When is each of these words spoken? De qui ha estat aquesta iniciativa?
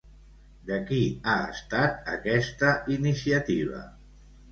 De 0.69 0.77
qui 0.85 1.01
ha 1.33 1.35
estat 1.57 2.09
aquesta 2.13 2.71
iniciativa? 2.95 3.83